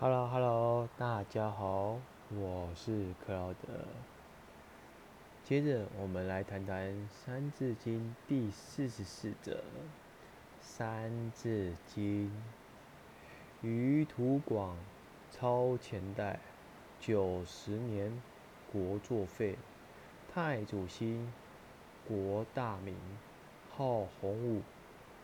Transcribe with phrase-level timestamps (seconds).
[0.00, 3.68] Hello，Hello，大家好，我是克劳德。
[5.44, 9.52] 接着，我们来谈谈《三字经》第四十四则，
[10.60, 12.26] 《三字经》
[13.66, 14.76] 于土广
[15.30, 16.40] 超前代
[16.98, 18.20] 九十年，
[18.72, 19.56] 国作废，
[20.34, 21.32] 太祖兴，
[22.08, 22.96] 国大明，
[23.70, 24.62] 号洪武，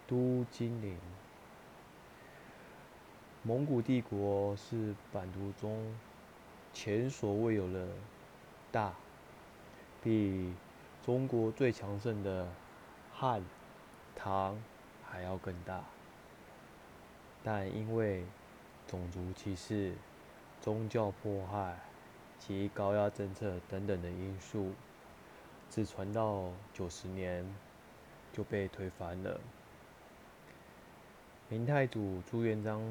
[0.07, 0.97] 都金陵。
[3.43, 5.97] 蒙古帝国是版图中
[6.75, 7.89] 前所未有的
[8.71, 8.93] 大，
[10.03, 10.53] 比
[11.03, 12.47] 中国最强盛的
[13.11, 13.43] 汉、
[14.15, 14.63] 唐
[15.03, 15.83] 还要更大。
[17.43, 18.27] 但因为
[18.87, 19.95] 种族歧视、
[20.61, 21.81] 宗教迫害
[22.39, 24.73] 及高压政策等等的因素，
[25.71, 27.51] 只传到九十年
[28.35, 29.41] 就被推翻了。
[31.49, 32.83] 明太祖朱元璋。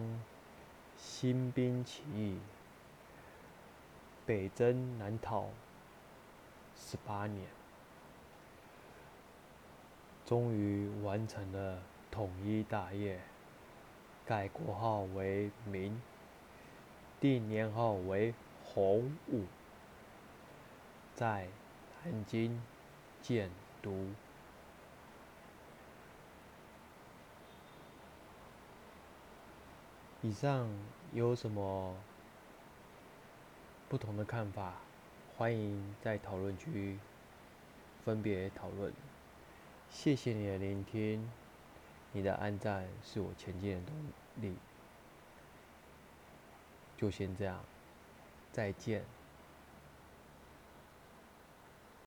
[1.01, 2.37] 新兵起义，
[4.25, 5.47] 北征南讨
[6.75, 7.47] 十八年，
[10.25, 13.21] 终于完成了统一大业，
[14.25, 16.01] 改国号为明，
[17.21, 18.33] 定年号为
[18.65, 19.45] 洪武，
[21.15, 21.47] 在
[22.03, 22.61] 南京
[23.21, 23.49] 建
[23.81, 24.09] 都。
[30.21, 30.67] 以上
[31.13, 31.95] 有什么
[33.87, 34.73] 不同的看法？
[35.37, 36.99] 欢迎在讨论区
[38.03, 38.91] 分别讨论。
[39.89, 41.31] 谢谢你的聆听，
[42.11, 43.95] 你的安赞是我前进的动
[44.43, 44.57] 力。
[46.97, 47.63] 就先这样，
[48.51, 49.05] 再见。